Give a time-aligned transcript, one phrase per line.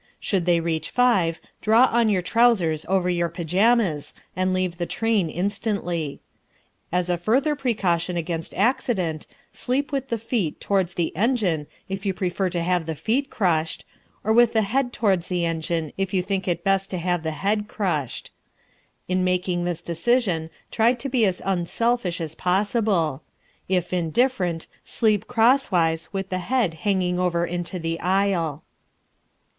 [0.19, 5.29] Should they reach five, draw on your trousers over your pyjamas and leave the train
[5.29, 6.21] instantly.
[6.91, 12.15] As a further precaution against accident, sleep with the feet towards the engine if you
[12.15, 13.85] prefer to have the feet crushed,
[14.23, 17.29] or with the head towards the engine, if you think it best to have the
[17.37, 18.31] head crushed.
[19.07, 23.21] In making this decision try to be as unselfish as possible.
[23.69, 28.63] If indifferent, sleep crosswise with the head hanging over into the aisle.